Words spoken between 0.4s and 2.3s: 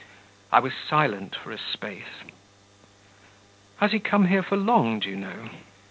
I was silent for a space.